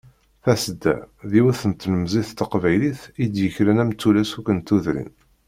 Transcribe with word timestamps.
Tasedda, 0.43 0.95
d 1.29 1.31
yiwet 1.37 1.61
n 1.69 1.73
tlemẓit 1.73 2.29
taqbaylit 2.37 3.01
i 3.23 3.25
d-yekkren 3.33 3.81
am 3.83 3.91
tullas 3.99 4.31
akk 4.37 4.47
n 4.51 4.59
tudrin. 4.67 5.11